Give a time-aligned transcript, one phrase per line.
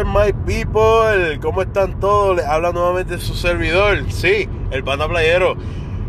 [0.00, 1.38] My people.
[1.40, 2.36] ¿Cómo están todos?
[2.36, 5.56] Les habla nuevamente su servidor, sí, el Panda Playero.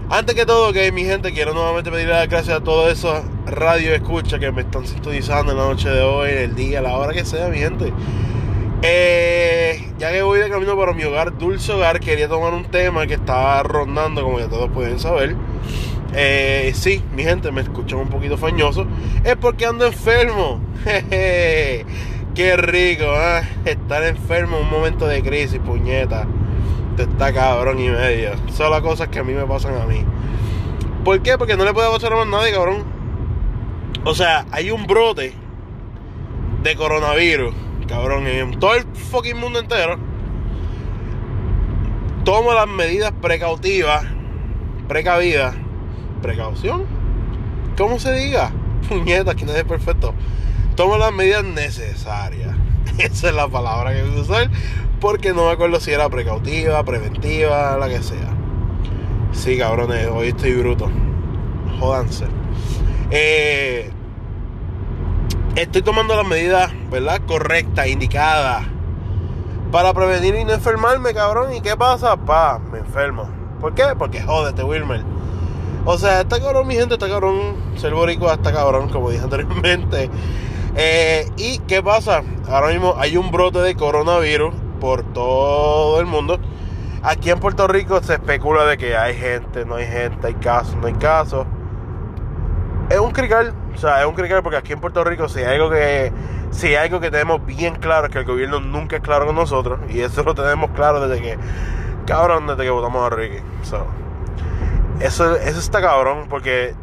[0.10, 3.94] Antes que todo, que mi gente, quiero nuevamente pedirle las gracias a todos esos radio
[3.94, 7.14] escucha que me están sintonizando en la noche de hoy, en el día, la hora
[7.14, 7.92] que sea, mi gente.
[8.84, 13.06] Eh, ya que voy de camino para mi hogar, dulce hogar, quería tomar un tema
[13.06, 15.36] que estaba rondando, como ya todos pueden saber.
[16.14, 18.86] Eh, sí, mi gente, me escuchan un poquito fañoso.
[19.24, 20.62] Es porque ando enfermo.
[20.86, 21.86] Jeje.
[22.36, 23.44] Qué rico, ¿eh?
[23.66, 26.26] Estar enfermo en un momento de crisis, puñeta.
[26.98, 28.32] Te está cabrón y medio.
[28.52, 30.04] Son las cosas que a mí me pasan a mí.
[31.06, 31.38] ¿Por qué?
[31.38, 32.84] Porque no le puede pasar a nadie, cabrón.
[34.04, 35.34] O sea, hay un brote
[36.64, 37.54] de coronavirus,
[37.88, 40.00] cabrón, en todo el fucking mundo entero.
[42.26, 44.06] Toma las medidas precautivas,
[44.88, 45.54] precavidas,
[46.24, 46.86] precaución,
[47.78, 48.52] ¿cómo se diga?
[48.90, 50.16] Puñeta, aquí no es perfecto.
[50.76, 52.56] Toma las medidas necesarias.
[52.98, 54.50] Esa es la palabra que voy a usar.
[55.00, 58.34] Porque no me acuerdo si era precautiva, preventiva, la que sea.
[59.34, 60.90] Sí, cabrones, hoy estoy bruto.
[61.80, 62.26] Jódanse.
[63.12, 63.92] Eh,
[65.56, 67.22] estoy tomando las medidas, ¿verdad?
[67.28, 68.66] Correctas, indicadas.
[69.72, 71.54] Para prevenir y no enfermarme, cabrón.
[71.54, 72.16] ¿Y qué pasa?
[72.16, 73.28] Pa, me enfermo.
[73.60, 73.84] ¿Por qué?
[73.98, 75.04] Porque jódete, Wilmer.
[75.86, 77.56] O sea, está cabrón, mi gente, está cabrón.
[77.76, 80.10] Ser boricua está cabrón, como dije anteriormente.
[80.76, 82.24] Eh, ¿Y qué pasa?
[82.48, 86.40] Ahora mismo hay un brote de coronavirus por todo el mundo.
[87.04, 90.76] Aquí en Puerto Rico se especula de que hay gente, no hay gente, hay casos,
[90.78, 91.46] no hay casos.
[92.90, 95.56] Es un crical, o sea, es un crical porque aquí en Puerto Rico si hay
[95.56, 96.12] algo que
[96.52, 99.80] si algo que tenemos bien claro es que el gobierno nunca es claro con nosotros
[99.90, 101.38] y eso lo tenemos claro desde que
[102.06, 103.40] cabrón desde que votamos a Ricky.
[103.64, 103.86] So,
[105.00, 106.76] eso, eso está cabrón porque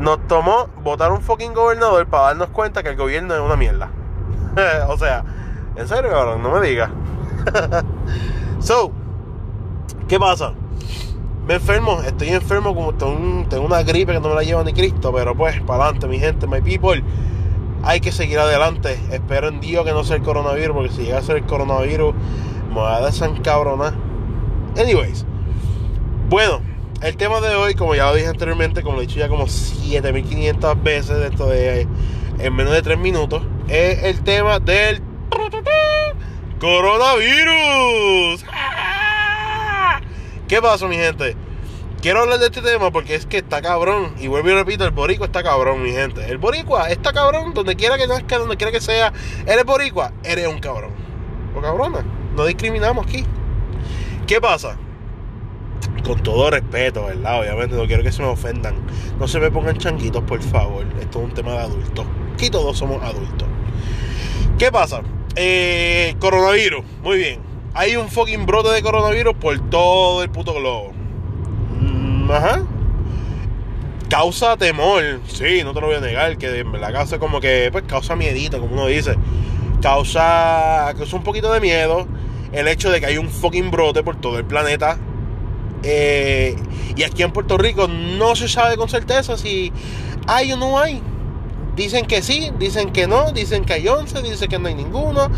[0.00, 3.90] nos tomó votar un fucking gobernador para darnos cuenta que el gobierno es una mierda.
[4.88, 5.24] o sea,
[5.76, 6.90] en serio, cabrón, no me digas.
[8.60, 8.92] so,
[10.08, 10.52] ¿qué pasa?
[11.46, 14.62] Me enfermo, estoy enfermo como tengo, un- tengo una gripe que no me la lleva
[14.64, 17.02] ni Cristo, pero pues, para adelante, mi gente, my people.
[17.84, 18.98] Hay que seguir adelante.
[19.10, 22.14] Espero en Dios que no sea el coronavirus, porque si llega a ser el coronavirus,
[22.68, 23.94] me voy a desencabronar.
[24.78, 25.24] Anyways,
[26.28, 26.60] bueno,
[27.00, 29.46] el tema de hoy, como ya lo dije anteriormente, como lo he dicho ya como
[29.46, 31.86] 7500 veces dentro de
[32.38, 35.02] en menos de 3 minutos, es el tema del
[36.58, 38.44] coronavirus.
[40.48, 41.36] ¿Qué pasó, mi gente?
[42.00, 44.14] Quiero hablar de este tema porque es que está cabrón.
[44.18, 46.24] Y vuelvo y repito, el boricua está cabrón, mi gente.
[46.30, 49.12] El boricua está cabrón donde quiera que nazca, donde quiera que sea.
[49.46, 50.92] Eres boricua, eres un cabrón.
[51.56, 52.04] O cabrona.
[52.34, 53.24] No discriminamos aquí.
[54.26, 54.76] ¿Qué pasa?
[56.04, 57.40] Con todo respeto, ¿verdad?
[57.40, 58.74] Obviamente no quiero que se me ofendan.
[59.18, 60.86] No se me pongan changuitos, por favor.
[61.00, 62.06] Esto es un tema de adultos.
[62.34, 63.48] Aquí todos somos adultos.
[64.58, 65.02] ¿Qué pasa?
[65.36, 66.84] Eh, coronavirus.
[67.02, 67.40] Muy bien.
[67.74, 70.92] Hay un fucking brote de coronavirus por todo el puto globo.
[71.80, 72.62] Mm, Ajá.
[74.08, 75.20] Causa temor.
[75.26, 76.38] Sí, no te lo voy a negar.
[76.38, 79.16] Que en verdad causa como que, pues causa miedito, como uno dice.
[79.82, 82.08] Causa, causa un poquito de miedo
[82.52, 84.98] el hecho de que hay un fucking brote por todo el planeta.
[85.82, 86.56] Eh,
[86.96, 89.72] y aquí en Puerto Rico no se sabe con certeza si
[90.26, 91.02] hay o no hay.
[91.76, 95.30] Dicen que sí, dicen que no, dicen que hay 11, dicen que no hay ninguno,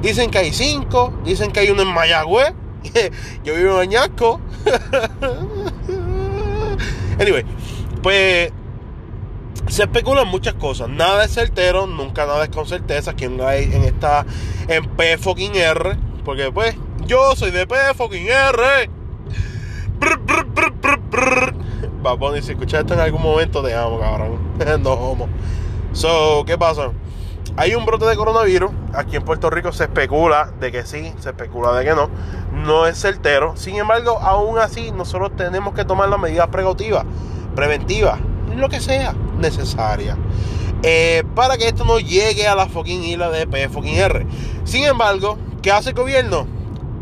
[0.00, 2.52] dicen que hay 5, dicen que hay uno en Mayagüez.
[3.44, 4.40] Yo vivo en Añasco.
[7.18, 7.44] anyway,
[8.02, 8.52] pues
[9.68, 10.88] se especulan muchas cosas.
[10.88, 13.14] Nada es certero, nunca nada es con certeza.
[13.14, 14.24] Quien hay en esta
[14.68, 15.96] en P R.
[16.24, 16.76] Porque pues,
[17.06, 18.90] yo soy de P fucking R.
[22.18, 24.38] Bunny, si escuchas esto en algún momento, te amo, cabrón.
[24.82, 25.28] no homo.
[25.92, 26.90] So, ¿qué pasa?
[27.56, 28.70] Hay un brote de coronavirus.
[28.94, 32.08] Aquí en Puerto Rico se especula de que sí, se especula de que no.
[32.52, 33.56] No es certero.
[33.56, 37.04] Sin embargo, aún así, nosotros tenemos que tomar las medidas precautivas,
[37.54, 38.18] preventivas,
[38.56, 40.16] lo que sea necesaria.
[40.82, 44.26] eh, para que esto no llegue a la fucking isla de P fucking R.
[44.64, 46.46] Sin embargo, ¿qué hace el gobierno?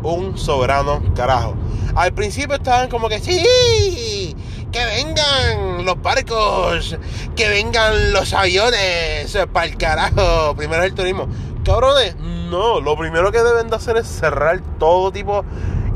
[0.03, 1.55] Un soberano carajo.
[1.97, 4.35] Al principio estaban como que sí,
[4.71, 6.95] que vengan los barcos,
[7.35, 10.55] que vengan los aviones, para el carajo.
[10.55, 11.27] Primero el turismo.
[11.65, 15.43] Cabrones, no, lo primero que deben de hacer es cerrar todo tipo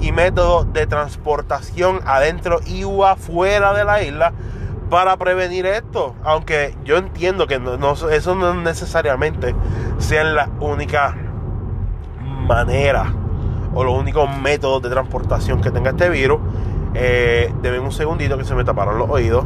[0.02, 4.34] y métodos de transportación adentro y afuera de la isla
[4.90, 6.16] para prevenir esto.
[6.24, 9.54] Aunque yo entiendo que no, eso no necesariamente
[10.00, 11.16] sean la única
[12.48, 13.21] manera
[13.74, 16.40] o los únicos métodos de transportación que tenga este virus.
[16.94, 19.46] Eh, un segundito que se me taparon los oídos.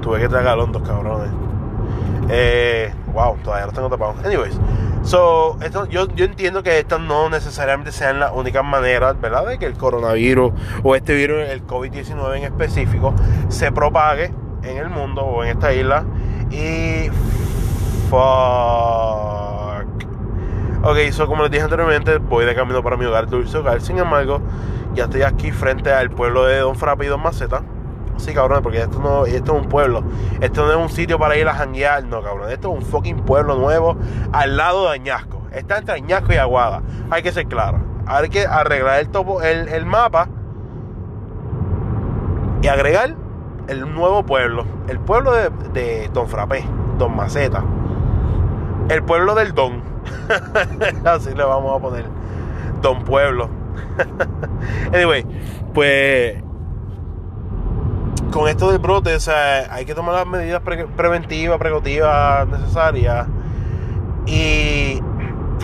[0.00, 1.30] Tuve que tragar hondos, cabrones.
[2.28, 4.14] Eh, wow, todavía no tengo tapado.
[4.24, 4.58] Anyways,
[5.02, 9.46] so, esto, yo, yo entiendo que estas no necesariamente sean las únicas maneras, ¿verdad?
[9.46, 10.52] De que el coronavirus
[10.82, 13.14] o este virus, el COVID-19 en específico,
[13.48, 14.32] se propague
[14.62, 16.04] en el mundo o en esta isla.
[16.50, 17.10] Y.
[18.10, 19.33] Fuck.
[20.86, 23.80] Ok, so como les dije anteriormente, voy de camino para mi hogar, dulce hogar.
[23.80, 24.42] Sin embargo,
[24.92, 27.62] ya estoy aquí frente al pueblo de Don Frappe y Don Maceta
[28.18, 30.04] Sí, cabrón, porque esto no esto es un pueblo.
[30.42, 32.50] Esto no es un sitio para ir a janguear, no, cabrón.
[32.50, 33.96] Esto es un fucking pueblo nuevo
[34.32, 35.40] al lado de Añasco.
[35.52, 36.82] Está entre Añasco y Aguada.
[37.10, 37.78] Hay que ser claro.
[38.06, 40.28] Hay que arreglar el, topo, el, mapa
[42.60, 43.16] y agregar
[43.68, 44.66] el nuevo pueblo.
[44.88, 46.64] El pueblo de, de Don Frappé,
[46.98, 47.64] Don Maceta.
[48.90, 49.93] El pueblo del Don.
[51.04, 52.06] Así le vamos a poner.
[52.82, 53.48] Don Pueblo.
[54.92, 55.24] anyway,
[55.72, 56.42] pues
[58.34, 60.60] con esto del brote, o sea, hay que tomar las medidas
[60.96, 63.28] preventivas, precautivas necesarias.
[64.26, 65.00] Y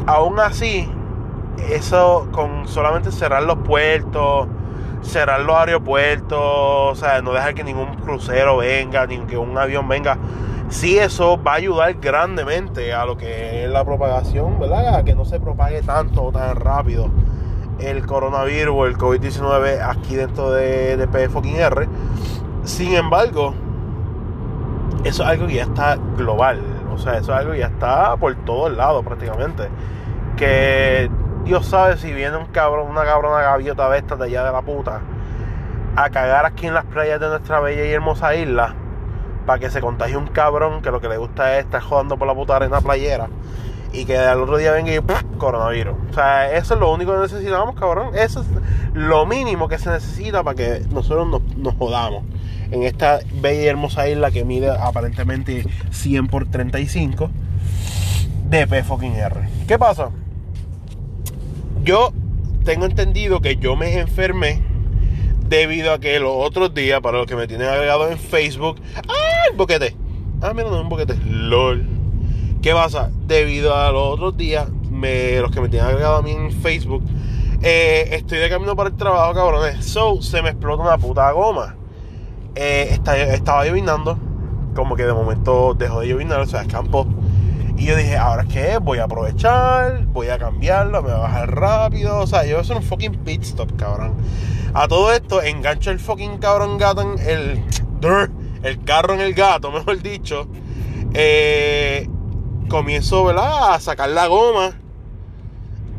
[0.06, 0.88] aún así,
[1.68, 4.46] eso con solamente cerrar los puertos,
[5.02, 9.88] cerrar los aeropuertos, o sea, no dejar que ningún crucero venga, ni que un avión
[9.88, 10.16] venga.
[10.70, 14.94] Sí, eso va a ayudar grandemente a lo que es la propagación, ¿verdad?
[14.94, 17.10] A que no se propague tanto, tan rápido
[17.80, 21.88] el coronavirus o el COVID-19 aquí dentro de, de PFR.
[22.62, 23.52] Sin embargo,
[25.02, 26.62] eso es algo que ya está global.
[26.92, 29.64] O sea, eso es algo que ya está por todos lados prácticamente.
[30.36, 31.10] Que
[31.44, 34.62] Dios sabe si viene un cabrón, una cabrona gaviota de esta de allá de la
[34.62, 35.00] puta
[35.96, 38.76] a cagar aquí en las playas de nuestra bella y hermosa isla
[39.46, 42.26] para que se contagie un cabrón que lo que le gusta es estar jugando por
[42.26, 43.28] la puta arena playera
[43.92, 45.00] y que al otro día venga y
[45.38, 45.94] coronavirus.
[46.10, 48.14] O sea, eso es lo único que necesitamos, cabrón.
[48.14, 48.46] Eso es
[48.94, 52.24] lo mínimo que se necesita para que nosotros nos, nos jodamos
[52.70, 57.30] en esta bella y hermosa isla que mide aparentemente 100 por 35
[58.48, 59.48] de P fucking R.
[59.66, 60.10] ¿Qué pasa?
[61.82, 62.12] Yo
[62.64, 64.62] tengo entendido que yo me enfermé
[65.50, 69.56] debido a que los otros días, para los que me tienen agregado en Facebook, ¡ay,
[69.56, 69.96] boquete!
[70.40, 71.16] Ah, mira, no, un boquete.
[71.26, 71.86] LOL.
[72.62, 73.10] ¿Qué pasa?
[73.26, 77.02] Debido a los otros días, me, los que me tienen agregado a mí en Facebook,
[77.62, 79.84] eh, estoy de camino para el trabajo, cabrones.
[79.84, 81.74] So, se me explota una puta goma.
[82.54, 82.96] Eh,
[83.32, 84.18] estaba llovinando,
[84.76, 87.08] como que de momento dejó de llovinar, o sea, escampó.
[87.80, 88.76] Y yo dije, ¿ahora qué?
[88.76, 92.18] Voy a aprovechar, voy a cambiarlo, me voy a bajar rápido.
[92.18, 94.16] O sea, yo voy a hacer un fucking pit stop, cabrón.
[94.74, 97.64] A todo esto, engancho el fucking cabrón gato en el.
[98.62, 100.46] El carro en el gato, mejor dicho.
[101.14, 102.06] Eh,
[102.68, 103.72] comienzo, ¿verdad?
[103.72, 104.74] A sacar la goma.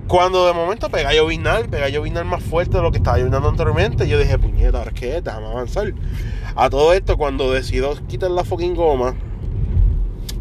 [0.08, 3.18] Cuando de momento pega a llovinar, pega a llovinar más fuerte de lo que estaba
[3.18, 5.22] llovinando anteriormente, yo dije, puñeta, ¿ahora qué?
[5.24, 5.92] Déjame avanzar.
[6.56, 9.16] A todo esto, cuando decidió quitar la fucking goma,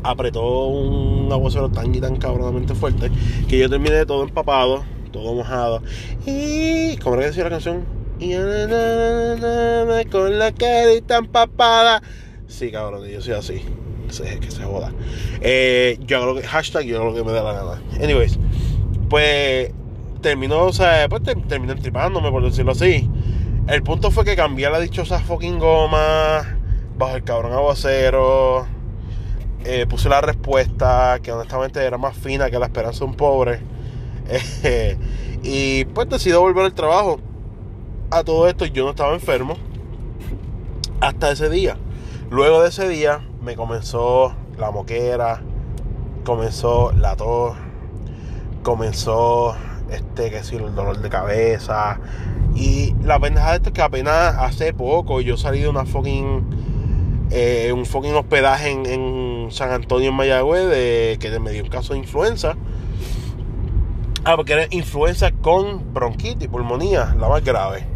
[0.03, 3.11] apretó un aguacero tan y tan cabronamente fuerte
[3.49, 5.83] que yo terminé todo empapado, todo mojado.
[6.27, 7.85] Y, ¿cómo era decía la canción?
[10.11, 12.03] Con la carita empapada.
[12.47, 13.63] Sí, cabrón, yo soy así.
[14.09, 14.93] que se joda.
[15.41, 17.83] Eh, yo hago que, hashtag, yo hago lo que me da la gana.
[18.03, 18.39] Anyways,
[19.09, 19.73] pues
[20.21, 23.09] terminó, o sea, pues terminé tripándome, por decirlo así.
[23.69, 26.59] El punto fue que cambié la dichosa fucking goma
[26.99, 28.80] bajo el cabrón aguacero.
[29.65, 33.61] Eh, puse la respuesta que honestamente era más fina que la esperanza de un pobre.
[35.43, 37.21] y pues decidí volver al trabajo.
[38.11, 39.57] A todo esto yo no estaba enfermo
[41.01, 41.77] hasta ese día.
[42.31, 45.43] Luego de ese día me comenzó la moquera,
[46.25, 47.57] comenzó la tos,
[48.63, 49.55] comenzó
[49.91, 51.99] este, que si el dolor de cabeza,
[52.55, 56.69] y la pendeja de esto es que apenas hace poco yo salí de una fucking.
[57.33, 58.87] Eh, un fucking hospedaje en,
[59.53, 62.57] San Antonio, en Mayagüez, de, que me dio un caso de influenza.
[64.25, 67.87] Ah, porque era influenza con bronquitis, pulmonía, la más grave.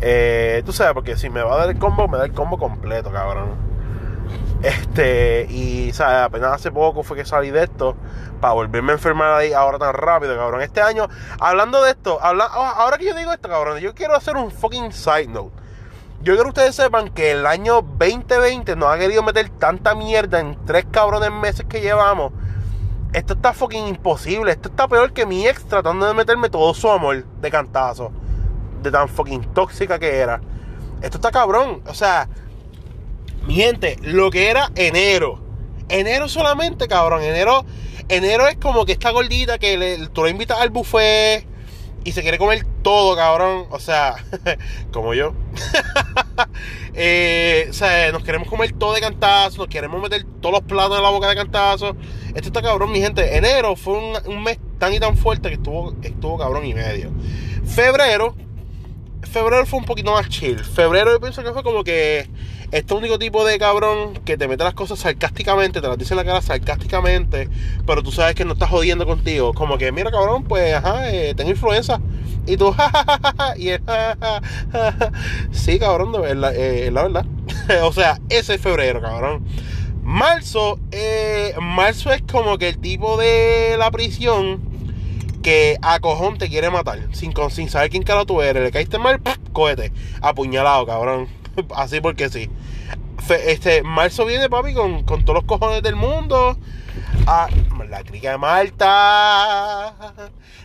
[0.00, 2.58] Eh, tú sabes, porque si me va a dar el combo, me da el combo
[2.58, 3.72] completo, cabrón.
[4.62, 6.18] Este, y ¿sabes?
[6.18, 7.96] apenas hace poco fue que salí de esto
[8.40, 10.62] para volverme a enfermar ahí ahora tan rápido, cabrón.
[10.62, 14.14] Este año, hablando de esto, habla, ah, ahora que yo digo esto, cabrón, yo quiero
[14.14, 15.61] hacer un fucking side note.
[16.22, 20.40] Yo quiero que ustedes sepan que el año 2020 nos ha querido meter tanta mierda
[20.40, 22.32] en tres cabrones meses que llevamos
[23.12, 24.52] esto está fucking imposible.
[24.52, 28.10] Esto está peor que mi ex tratando de meterme todo su amor de cantazo.
[28.82, 30.40] De tan fucking tóxica que era.
[31.02, 31.82] Esto está cabrón.
[31.86, 32.28] O sea,
[33.46, 35.40] mi gente, lo que era enero.
[35.88, 37.22] Enero solamente, cabrón.
[37.22, 37.66] Enero,
[38.08, 41.46] enero es como que esta gordita que le, tú la invitas al buffet
[42.04, 43.66] y se quiere comer todo, cabrón.
[43.70, 44.16] O sea,
[44.92, 45.34] como yo.
[46.94, 50.98] Eh, o sea, nos queremos comer todo de cantazo, nos queremos meter todos los platos
[50.98, 51.96] en la boca de cantazo.
[52.34, 53.36] Esto está cabrón, mi gente.
[53.36, 57.10] Enero fue un, mes tan y tan fuerte que estuvo, estuvo cabrón y medio.
[57.64, 58.34] Febrero,
[59.22, 60.58] febrero fue un poquito más chill.
[60.62, 62.28] Febrero yo pienso que fue como que
[62.72, 66.18] este único tipo de cabrón que te mete las cosas sarcásticamente, te las dice en
[66.18, 67.48] la cara sarcásticamente,
[67.86, 69.52] pero tú sabes que no estás jodiendo contigo.
[69.54, 72.00] Como que, mira cabrón, pues, ajá, eh, tengo influenza.
[72.46, 73.82] Y tú, jajaja, y él,
[75.52, 77.26] sí, cabrón, de verdad, eh, la verdad.
[77.84, 79.44] o sea, ese es febrero, cabrón.
[80.02, 84.60] Marzo, eh, marzo es como que el tipo de la prisión
[85.42, 86.98] que a cojón te quiere matar.
[87.12, 88.62] Sin, sin saber quién carajo tú eres.
[88.62, 89.36] Le caíste mal, ¡pah!
[89.52, 89.92] cógete.
[90.20, 91.28] Apuñalado, cabrón.
[91.76, 92.48] Así porque sí.
[93.46, 96.56] este, marzo viene, papi, con, con todos los cojones del mundo.
[97.26, 97.48] Ah,
[97.88, 99.94] la crica de Marta.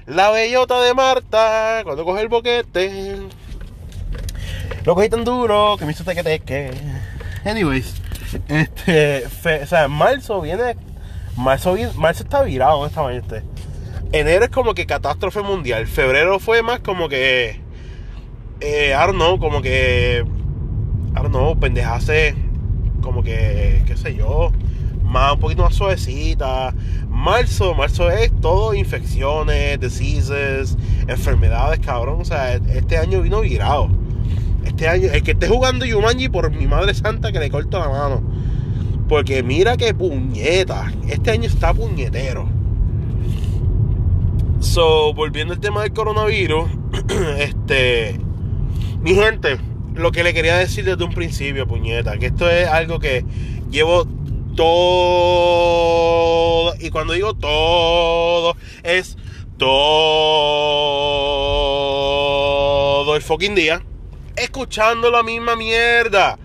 [0.05, 1.81] La bellota de Marta.
[1.83, 3.27] Cuando coge el boquete.
[4.86, 6.71] Lo cogí tan duro que me hizo teque
[7.43, 8.01] Anyways.
[8.47, 9.25] Este.
[9.63, 10.75] o sea, marzo viene.
[11.36, 13.43] Marzo, marzo está virado esta mañana.
[14.12, 15.88] Enero es como que catástrofe mundial.
[15.88, 17.62] Febrero fue más como que.
[18.62, 20.24] Eh, I don't know, como que.
[20.24, 22.36] I don't know, pendejase.
[23.01, 23.83] Como que.
[23.86, 24.51] qué sé yo.
[25.03, 26.74] Más, un poquito más suavecita.
[27.17, 32.21] Marzo, marzo es todo infecciones, diseases, enfermedades, cabrón.
[32.21, 33.89] O sea, este año vino virado.
[34.63, 37.89] Este año, el que esté jugando Yumanji por mi madre santa que le corto la
[37.89, 38.21] mano.
[39.09, 40.93] Porque mira qué puñeta.
[41.07, 42.47] Este año está puñetero.
[44.59, 46.69] So, volviendo al tema del coronavirus,
[47.39, 48.19] este,
[49.01, 49.57] mi gente,
[49.95, 53.25] lo que le quería decir desde un principio, puñeta, que esto es algo que
[53.71, 54.07] llevo
[54.57, 54.73] todo,
[56.79, 59.15] y cuando digo todo, es
[59.55, 59.65] todo
[63.15, 63.81] el fucking día,
[64.35, 66.37] escuchando la misma mierda.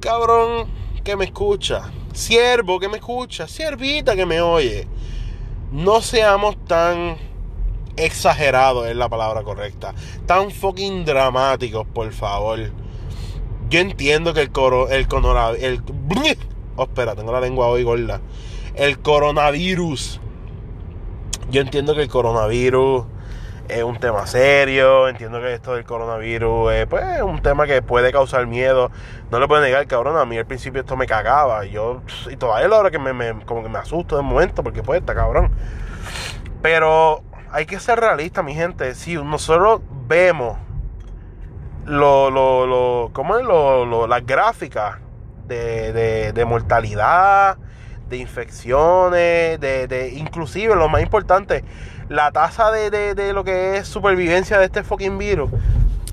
[0.00, 0.66] Cabrón
[1.04, 4.88] que me escucha, siervo que me escucha, siervita que me oye
[5.74, 7.16] no seamos tan
[7.96, 9.92] exagerados, es la palabra correcta.
[10.24, 12.70] Tan fucking dramáticos, por favor.
[13.70, 15.08] Yo entiendo que el coro, el
[15.58, 15.82] el,
[16.76, 18.20] oh, espera, tengo la lengua hoy gorda.
[18.74, 20.20] El coronavirus.
[21.50, 23.04] Yo entiendo que el coronavirus
[23.68, 25.08] es un tema serio.
[25.08, 28.90] Entiendo que esto del coronavirus es pues, un tema que puede causar miedo.
[29.30, 30.16] No le puedo negar, cabrón.
[30.16, 31.64] A mí al principio esto me cagaba.
[31.64, 34.82] Yo, y todavía es la hora que me, como que me asusto de momento, porque
[34.82, 35.50] pues está cabrón.
[36.62, 38.94] Pero hay que ser realista, mi gente.
[38.94, 40.58] Si nosotros vemos
[41.86, 43.44] lo, lo, lo, ¿cómo es?
[43.44, 44.96] Lo, las gráficas
[45.46, 47.58] de, de, de mortalidad,
[48.08, 51.64] de infecciones, de, de, inclusive lo más importante,
[52.08, 55.50] la tasa de, lo que es supervivencia de este fucking virus.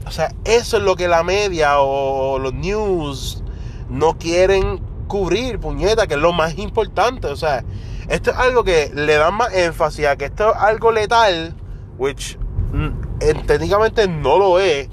[0.06, 3.44] O sea, eso es lo que la media o los news
[3.90, 7.28] no quieren cubrir, puñeta, que es lo más importante.
[7.28, 7.64] O sea,
[8.10, 11.54] esto es algo que le dan más énfasis a que esto es algo letal,
[11.98, 12.38] which
[12.72, 14.90] mm, técnicamente no lo es.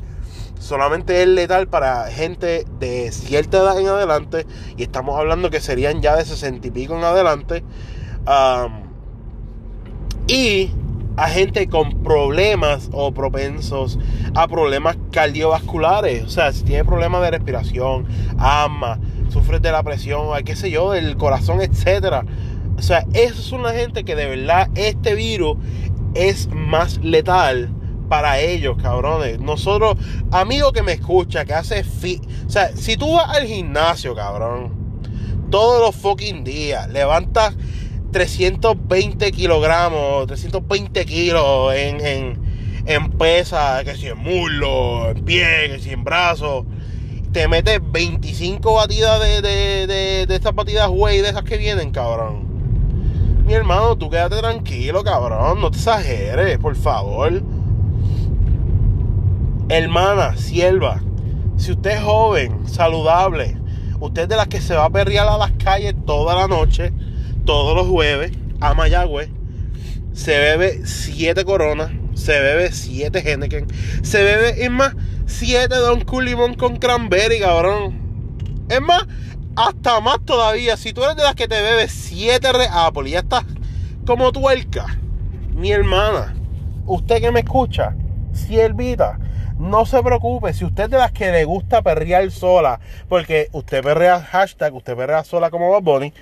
[0.59, 4.47] Solamente es letal para gente de cierta edad en adelante.
[4.77, 7.65] Y estamos hablando que serían ya de 60 y pico en adelante.
[10.27, 10.71] Y
[11.17, 13.99] a gente con problemas o propensos
[14.35, 16.25] a problemas cardiovasculares.
[16.25, 18.07] O sea, si tiene problemas de respiración,
[18.39, 19.01] asma,
[19.31, 22.25] sufre de la presión, qué sé yo, del corazón, etcétera.
[22.77, 25.57] O sea, eso es una gente que de verdad este virus
[26.15, 27.71] es más letal
[28.09, 29.41] para ellos, cabrones.
[29.41, 29.97] Nosotros,
[30.31, 34.73] amigo que me escucha, que hace fi O sea, si tú vas al gimnasio, cabrón,
[35.51, 37.55] todos los fucking días, levantas
[38.13, 45.79] 320 kilogramos, 320 kilos en, en, en pesa, que si en muslo, en pie, que
[45.79, 46.67] si en brazo.
[47.33, 52.49] Te metes 25 batidas de, de, de, estas batidas güey, de esas que vienen, cabrón.
[53.45, 55.61] Mi hermano, tú quédate tranquilo, cabrón.
[55.61, 57.43] No te exageres, por favor.
[59.71, 61.03] Hermana, sierva,
[61.59, 63.59] si usted es joven, saludable,
[64.01, 66.91] usted es de las que se va a perrear a las calles toda la noche,
[67.45, 69.29] todos los jueves a Mayagüez,
[70.15, 73.67] se bebe siete coronas, se bebe siete Henneken,
[74.03, 74.97] se bebe, es más,
[75.27, 78.65] siete Don Limón con cranberry, cabrón.
[78.71, 79.07] Es más,
[79.55, 83.13] hasta más todavía, si tú eres de las que te bebes siete Red Apple y
[83.13, 83.45] ya estás
[84.07, 84.99] como tuerca,
[85.55, 86.35] mi hermana,
[86.87, 87.95] usted que me escucha,
[88.33, 89.19] siervita,
[89.59, 93.83] no se preocupe, si usted es de las que le gusta perrear sola, porque usted
[93.83, 96.13] perrea hashtag, usted perrea sola como Bob Bunny,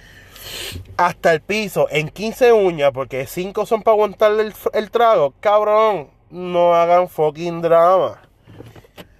[0.96, 6.74] hasta el piso en 15 uñas, porque 5 son para aguantarle el, trago, cabrón, no
[6.74, 8.22] hagan fucking drama.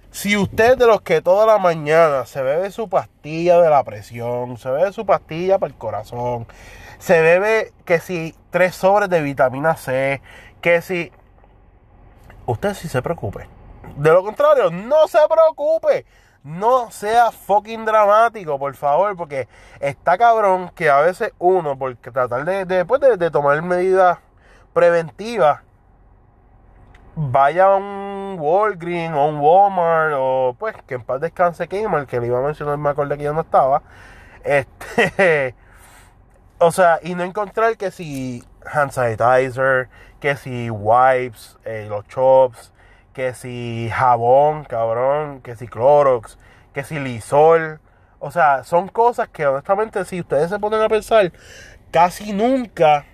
[0.09, 4.57] Si usted de los que toda la mañana se bebe su pastilla de la presión,
[4.57, 6.47] se bebe su pastilla para el corazón,
[6.97, 10.21] se bebe que si tres sobres de vitamina C,
[10.59, 11.11] que si
[12.47, 13.56] usted sí se preocupe.
[13.95, 16.05] De lo contrario, no se preocupe.
[16.43, 19.49] No sea fucking dramático, por favor, porque
[19.81, 24.19] está cabrón que a veces uno, por tratar de, después de, tomar medidas
[24.73, 25.61] preventivas,
[27.15, 32.19] vaya a un Walgreens o un Walmart o pues que en paz descanse Kmart, que
[32.19, 33.81] le iba a mencionar, me acordé que ya no estaba.
[34.43, 35.53] Este,
[36.59, 39.89] o sea, y no encontrar que si hand sanitizer,
[40.21, 42.71] que si wipes, eh, los chops,
[43.17, 46.37] que si jabón, cabrón, que si Clorox,
[46.71, 47.79] que si Lisol.
[48.19, 51.31] O sea, son cosas que honestamente si ustedes se ponen a pensar,
[51.89, 53.05] casi nunca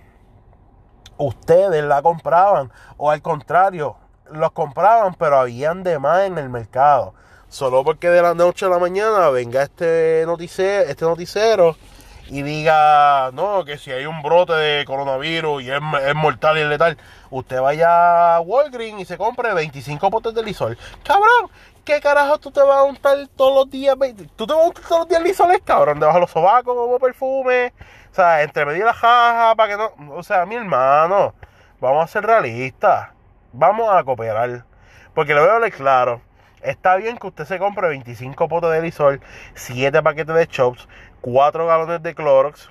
[1.18, 2.70] ustedes la compraban.
[2.98, 3.96] O al contrario,
[4.30, 7.14] los compraban, pero habían de más en el mercado.
[7.48, 11.78] Solo porque de la noche a la mañana venga este este noticiero
[12.28, 16.64] y diga, no, que si hay un brote de coronavirus y es, es mortal y
[16.64, 16.98] letal,
[17.30, 20.78] usted vaya a Walgreens y se compre 25 potes de Lisol.
[21.04, 21.50] Cabrón,
[21.84, 23.96] ¿qué carajo tú te vas a untar todos los días?
[24.36, 26.00] ¿Tú te vas a untar todos los días Lisoles, cabrón?
[26.00, 27.74] Debajo de los sobacos como perfume.
[28.12, 30.16] O sea, entre medio la jaja para que no...
[30.16, 31.34] O sea, mi hermano,
[31.80, 33.10] vamos a ser realistas.
[33.52, 34.66] Vamos a cooperar.
[35.14, 36.22] Porque le voy a hablar claro.
[36.62, 39.20] Está bien que usted se compre 25 potes de Lisol,
[39.54, 40.88] 7 paquetes de Chops,
[41.24, 42.70] 4 galones de Clorox.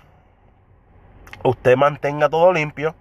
[1.42, 2.94] Usted mantenga todo limpio.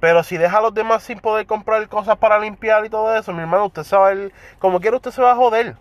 [0.00, 3.32] Pero si deja a los demás sin poder comprar cosas para limpiar y todo eso,
[3.32, 4.14] mi hermano, usted se va a
[4.58, 5.76] como quiera, usted se va a joder.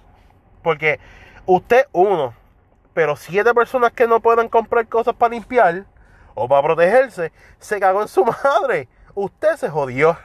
[0.62, 1.00] Porque
[1.46, 2.34] usted, uno,
[2.94, 5.86] pero siete personas que no puedan comprar cosas para limpiar
[6.36, 8.88] o para protegerse, se cagó en su madre.
[9.16, 10.18] Usted se jodió.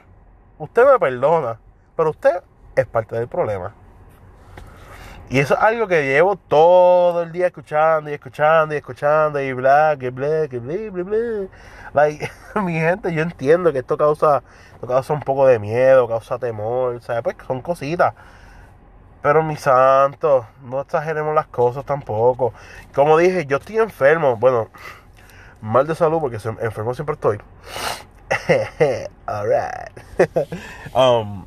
[0.59, 1.59] Usted me perdona.
[1.97, 2.43] Pero usted
[2.77, 3.75] es parte del problema.
[5.31, 9.53] Y eso es algo que llevo todo el día escuchando y escuchando y escuchando y
[9.53, 11.49] bla, que bla, que bla, bla, bla.
[11.95, 12.29] Like,
[12.65, 14.43] mi gente, yo entiendo que esto causa,
[14.85, 17.23] causa un poco de miedo, causa temor, ¿sabes?
[17.23, 18.13] Pues son cositas.
[19.23, 22.53] Pero mi santo, no exageremos las cosas tampoco.
[22.93, 24.37] Como dije, yo estoy enfermo.
[24.37, 24.69] Bueno,
[25.61, 27.39] mal de salud porque enfermo siempre estoy.
[29.27, 29.93] Alright.
[30.95, 31.47] um,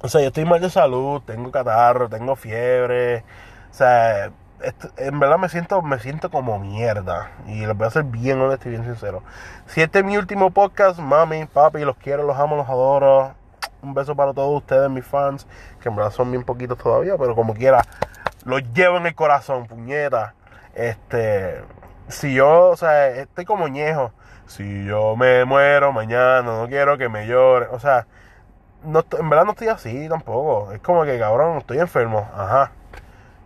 [0.00, 3.24] o sea, yo estoy mal de salud, tengo catarro, tengo fiebre.
[3.70, 4.30] O sea,
[4.96, 7.30] en verdad me siento, me siento como mierda.
[7.46, 9.22] Y les voy a ser bien honesto y bien sincero.
[9.66, 13.34] Si este es mi último podcast, mami, papi, los quiero, los amo, los adoro.
[13.82, 15.46] Un beso para todos ustedes, mis fans,
[15.80, 17.82] que en verdad son bien poquitos todavía, pero como quiera,
[18.44, 20.34] los llevo en el corazón, puñeta.
[20.74, 21.62] Este,
[22.08, 24.12] si yo, o sea, estoy como ñejo.
[24.46, 27.66] Si yo me muero mañana, no quiero que me llore.
[27.70, 28.06] O sea,
[28.86, 30.72] no, en verdad no estoy así tampoco.
[30.72, 32.28] Es como que, cabrón, estoy enfermo.
[32.34, 32.72] Ajá.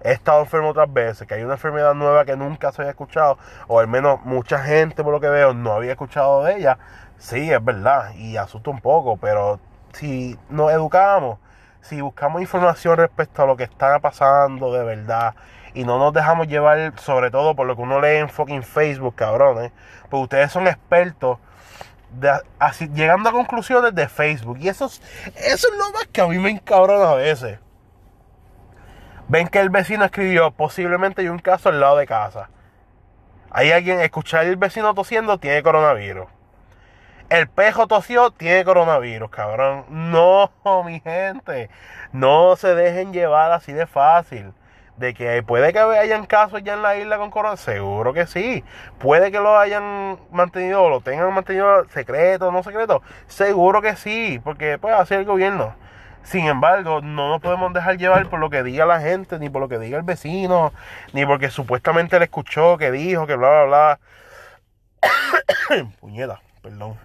[0.03, 3.39] He estado enfermo otras veces, que hay una enfermedad nueva que nunca se había escuchado,
[3.69, 6.79] o al menos mucha gente, por lo que veo, no había escuchado de ella.
[7.19, 9.61] Sí, es verdad, y asusta un poco, pero
[9.93, 11.39] si nos educamos,
[11.83, 15.35] si buscamos información respecto a lo que está pasando de verdad,
[15.75, 19.15] y no nos dejamos llevar sobre todo por lo que uno lee en fucking Facebook,
[19.17, 19.71] cabrones,
[20.09, 21.39] pues ustedes son expertos
[22.59, 24.59] así, llegando a conclusiones de Facebook.
[24.61, 25.01] Y eso es,
[25.37, 27.59] eso es lo más que a mí me encabrona a veces.
[29.29, 32.51] Ven que el vecino escribió, posiblemente hay un caso al lado de casa.
[33.51, 36.27] Hay alguien, escuchar el vecino tosiendo, tiene coronavirus.
[37.29, 39.85] El pejo tosió, tiene coronavirus, cabrón.
[39.89, 40.51] No,
[40.85, 41.71] mi gente.
[42.13, 44.53] No se dejen llevar así de fácil
[45.01, 48.63] de que puede que hayan casos ya en la isla con corona, seguro que sí.
[48.99, 54.79] Puede que lo hayan mantenido lo tengan mantenido secreto, no secreto, seguro que sí, porque
[54.79, 55.75] puede hacer el gobierno.
[56.23, 59.63] Sin embargo, no nos podemos dejar llevar por lo que diga la gente, ni por
[59.63, 60.73] lo que diga el vecino,
[61.15, 63.99] ni porque supuestamente le escuchó, que dijo, que bla, bla,
[65.81, 65.87] bla.
[66.01, 66.99] Puñeta, perdón.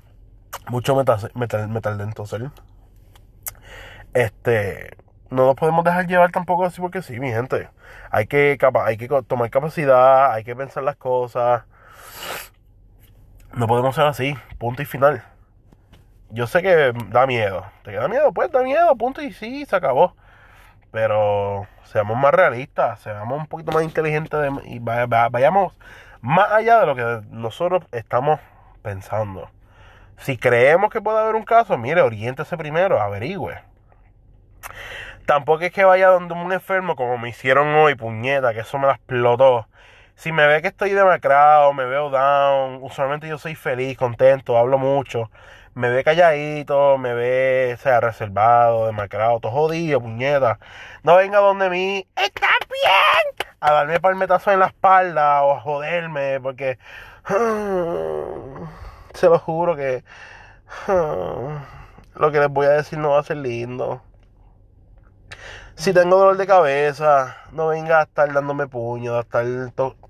[0.67, 2.25] Mucho metal, metal, metal dentro,
[4.13, 4.97] Este,
[5.36, 7.69] no nos podemos dejar llevar tampoco así porque sí, mi gente.
[8.10, 11.63] Hay que, hay que tomar capacidad, hay que pensar las cosas.
[13.54, 15.24] No podemos ser así, punto y final.
[16.30, 17.65] Yo sé que da miedo.
[17.84, 18.34] ¿Te queda miedo?
[18.34, 20.15] Pues da miedo, punto y sí, se acabó.
[20.91, 25.74] Pero seamos más realistas, seamos un poquito más inteligentes y vayamos
[26.21, 28.39] más allá de lo que nosotros estamos
[28.82, 29.50] pensando.
[30.17, 33.62] Si creemos que puede haber un caso, mire, oriéntese primero, averigüe.
[35.26, 38.88] Tampoco es que vaya donde un enfermo como me hicieron hoy, puñeta, que eso me
[38.88, 39.68] la explotó.
[40.16, 44.78] Si me ve que estoy demacrado, me veo down, usualmente yo soy feliz, contento, hablo
[44.78, 45.32] mucho.
[45.74, 50.60] Me ve calladito, me ve, sea, reservado, demacrado, todo jodido, puñeta.
[51.04, 56.40] No venga donde mí, está bien, a darme palmetazo en la espalda o a joderme,
[56.40, 56.78] porque
[59.14, 60.04] se lo juro que
[60.88, 64.02] lo que les voy a decir no va a ser lindo.
[65.76, 69.45] Si tengo dolor de cabeza, no venga a estar dándome puño, a estar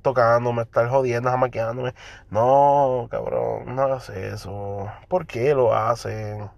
[0.02, 1.94] tocándome, a estar jodiendo, jamaqueándome.
[2.30, 4.92] No, cabrón, no hagas eso.
[5.08, 6.50] ¿Por qué lo hacen?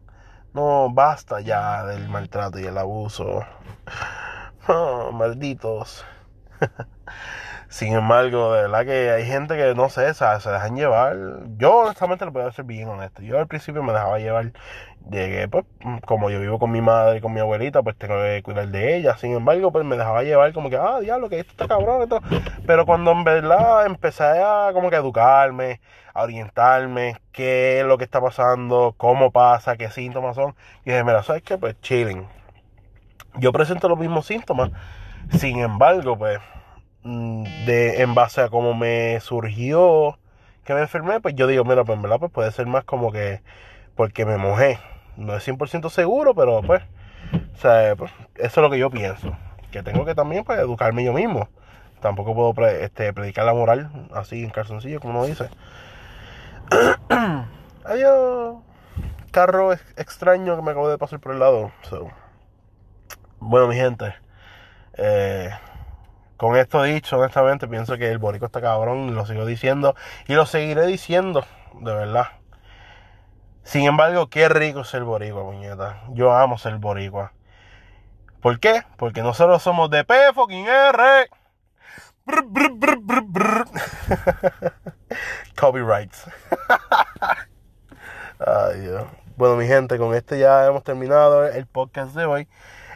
[0.53, 3.45] No, basta ya del maltrato y el abuso.
[5.13, 6.05] malditos.
[7.69, 11.17] Sin embargo, de verdad que hay gente que no sé, se dejan llevar.
[11.57, 13.21] Yo honestamente lo puedo ser bien honesto.
[13.21, 14.53] Yo al principio me dejaba llevar
[15.01, 15.65] de pues,
[16.05, 18.97] como yo vivo con mi madre y con mi abuelita, pues tengo que cuidar de
[18.97, 19.17] ella.
[19.17, 22.03] Sin embargo, pues me dejaba llevar como que, ah, diablo, que esto está cabrón.
[22.03, 22.21] Esto.
[22.65, 25.81] Pero cuando en verdad empecé a como que educarme,
[26.13, 31.03] a orientarme, qué es lo que está pasando, cómo pasa, qué síntomas son, y dije,
[31.03, 31.57] mira, ¿sabes qué?
[31.57, 32.27] Pues chilling.
[33.35, 34.71] Yo presento los mismos síntomas.
[35.31, 36.39] Sin embargo, pues
[37.07, 40.17] de en base a cómo me surgió
[40.67, 43.11] que me enfermé, pues yo digo, mira, pues en verdad pues puede ser más como
[43.11, 43.41] que
[43.95, 44.77] porque me mojé.
[45.15, 46.83] No es 100% seguro, pero pues,
[47.53, 49.35] o sea, pues, eso es lo que yo pienso.
[49.71, 51.47] Que tengo que también pues educarme yo mismo.
[52.01, 55.49] Tampoco puedo este, predicar la moral así en calzoncillo, como uno dice.
[57.85, 58.57] Adiós.
[59.31, 61.71] Carro extraño que me acabo de pasar por el lado.
[63.39, 64.13] Bueno, mi gente.
[64.97, 65.49] Eh,
[66.37, 69.95] con esto dicho, honestamente, pienso que el boricua está cabrón, lo sigo diciendo,
[70.27, 71.45] y lo seguiré diciendo,
[71.81, 72.27] de verdad.
[73.63, 76.03] Sin embargo, qué rico ser boricua, muñeca.
[76.09, 77.33] Yo amo ser boricua.
[78.41, 78.83] ¿Por qué?
[78.97, 81.29] Porque nosotros somos de P fucking R.
[85.59, 86.25] Copyrights.
[88.39, 89.07] Ay, Dios.
[89.35, 92.47] Bueno, mi gente, con este ya hemos terminado el podcast de hoy.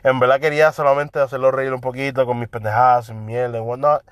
[0.03, 4.03] En verdad quería solamente hacerlo reír un poquito con mis pendejadas, mi mierda y whatnot.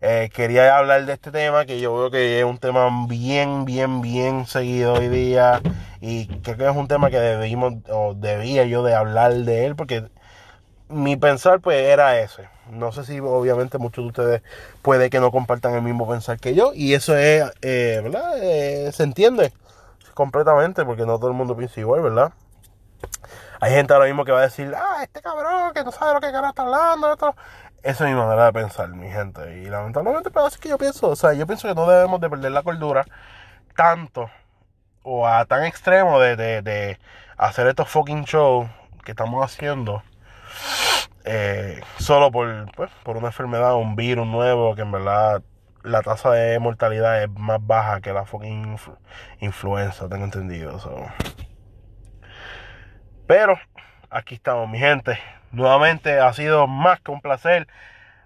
[0.00, 4.00] Eh, quería hablar de este tema que yo veo que es un tema bien, bien,
[4.02, 5.62] bien seguido hoy día
[6.00, 9.76] y creo que es un tema que debimos o debía yo de hablar de él
[9.76, 10.04] porque
[10.88, 12.48] mi pensar pues era ese.
[12.70, 14.42] No sé si obviamente muchos de ustedes
[14.82, 18.32] puede que no compartan el mismo pensar que yo y eso es, eh, ¿verdad?
[18.42, 19.52] Eh, se entiende
[20.14, 22.32] completamente porque no todo el mundo piensa igual, ¿verdad?
[23.60, 26.20] Hay gente ahora mismo que va a decir, ah, este cabrón que no sabe lo
[26.20, 27.12] que cara está hablando.
[27.12, 27.34] Esto.
[27.82, 29.58] Esa es mi manera de pensar, mi gente.
[29.58, 31.08] Y lamentablemente, pero así que yo pienso.
[31.08, 33.04] O sea, yo pienso que no debemos de perder la cordura
[33.76, 34.28] tanto
[35.02, 36.98] o a tan extremo de, de,
[37.36, 38.68] hacer estos fucking shows
[39.04, 40.02] que estamos haciendo.
[41.24, 45.42] Eh, solo por, pues, por una enfermedad, un virus nuevo que en verdad
[45.84, 48.76] la tasa de mortalidad es más baja que la fucking
[49.40, 50.80] influenza, tengo entendido.
[53.26, 53.58] Pero
[54.08, 55.18] aquí estamos, mi gente.
[55.50, 57.66] Nuevamente ha sido más que un placer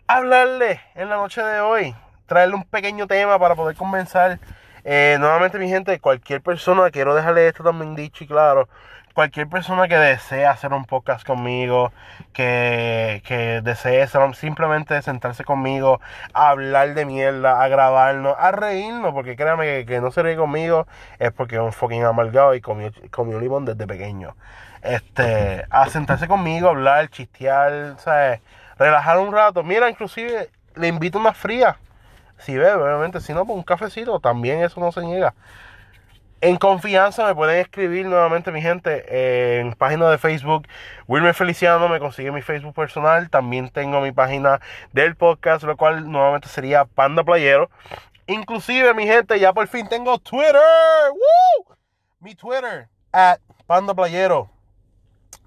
[0.07, 1.95] hablarle en la noche de hoy.
[2.27, 4.39] Traerle un pequeño tema para poder comenzar.
[4.85, 8.69] Eh, nuevamente, mi gente, cualquier persona, quiero dejarle esto también dicho y claro.
[9.15, 11.93] Cualquier persona que desee hacer un podcast conmigo,
[12.35, 16.01] que, que desee simplemente sentarse conmigo,
[16.35, 20.87] hablar de mierda, a grabarnos, a reírnos, porque créanme que, no se ríe conmigo
[21.19, 24.37] es porque es un fucking amargado y comió, comió limón desde pequeño
[24.83, 28.41] este, a sentarse conmigo, hablar, chistear, ¿sabes?
[28.81, 29.63] relajar un rato.
[29.63, 31.77] Mira, inclusive le invito una fría.
[32.39, 35.35] Si bebe, obviamente, si no, pues un cafecito, también eso no se niega.
[36.41, 40.67] En confianza me pueden escribir nuevamente mi gente en página de Facebook.
[41.07, 43.29] Wilmer Feliciano me consigue mi Facebook personal.
[43.29, 44.59] También tengo mi página
[44.95, 47.69] del podcast, lo cual nuevamente sería Panda Playero.
[48.27, 50.57] Inclusive mi gente, ya por fin tengo Twitter.
[52.21, 54.49] Mi Twitter, at Panda Playero.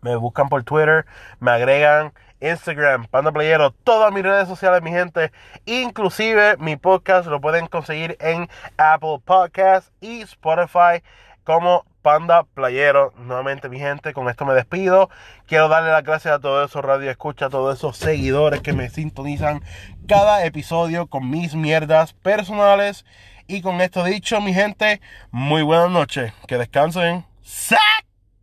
[0.03, 1.05] Me buscan por Twitter,
[1.39, 2.13] me agregan
[2.43, 5.31] Instagram, Panda Playero, todas mis redes sociales, mi gente.
[5.65, 11.01] Inclusive mi podcast lo pueden conseguir en Apple Podcast y Spotify
[11.45, 13.13] como Panda Playero.
[13.17, 15.09] Nuevamente, mi gente, con esto me despido.
[15.47, 18.89] Quiero darle las gracias a todos esos radio escucha, a todos esos seguidores que me
[18.89, 19.63] sintonizan
[20.07, 23.05] cada episodio con mis mierdas personales.
[23.47, 26.33] Y con esto dicho, mi gente, muy buenas noches.
[26.47, 27.25] Que descansen.
[27.41, 28.12] ¡Sac!